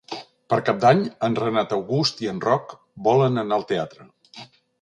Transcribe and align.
Per 0.53 0.57
Cap 0.69 0.79
d'Any 0.85 1.03
en 1.27 1.37
Renat 1.41 1.75
August 1.77 2.25
i 2.25 2.31
en 2.33 2.41
Roc 2.49 2.75
volen 3.09 3.43
anar 3.43 3.59
al 3.61 3.67
teatre. 3.75 4.09